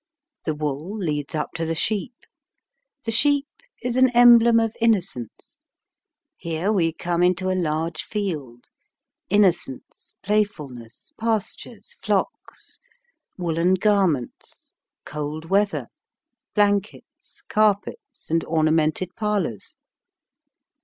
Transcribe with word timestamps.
The 0.45 0.55
wool 0.55 0.97
leads 0.97 1.35
up 1.35 1.51
to 1.53 1.63
the 1.63 1.75
sheep. 1.75 2.15
The 3.05 3.11
sheep 3.11 3.45
is 3.83 3.97
an 3.97 4.09
em 4.15 4.39
blem 4.39 4.59
of 4.59 4.75
innocence; 4.81 5.59
here 6.37 6.71
we 6.71 6.91
come 6.91 7.21
into 7.21 7.51
a 7.51 7.61
large 7.61 8.01
field, 8.03 8.65
innocence, 9.29 10.15
playfulness, 10.23 11.11
pastures, 11.19 11.93
flocks, 12.01 12.79
woolen 13.37 13.75
garments, 13.75 14.73
cold 15.05 15.51
weather, 15.51 15.85
blankets, 16.55 17.43
carpets, 17.47 18.27
and 18.31 18.43
ornamented 18.45 19.15
parlors. 19.15 19.75